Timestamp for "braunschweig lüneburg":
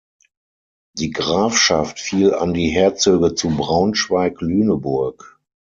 3.55-5.39